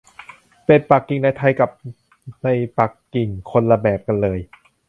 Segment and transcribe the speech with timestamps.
[0.65, 1.69] เป็ดปักกิ่งในไทยกับ
[2.43, 4.39] ในปักกิ่งคนละแบบกันเลย